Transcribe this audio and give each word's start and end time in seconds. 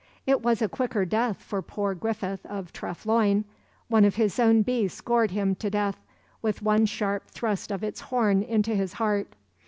It 0.25 0.41
was 0.41 0.63
a 0.63 0.67
quicker 0.67 1.05
death 1.05 1.43
for 1.43 1.61
poor 1.61 1.93
Griffith 1.93 2.43
of 2.47 2.73
Treff 2.73 3.05
Loyne—one 3.05 4.03
of 4.03 4.15
his 4.15 4.39
own 4.39 4.63
beasts 4.63 4.99
gored 4.99 5.29
him 5.29 5.53
to 5.57 5.69
death 5.69 5.99
with 6.41 6.63
one 6.63 6.87
sharp 6.87 7.27
thrust 7.29 7.69
of 7.69 7.83
its 7.83 8.01
horn 8.01 8.41
into 8.41 8.73
his 8.73 8.93
heart. 8.93 9.33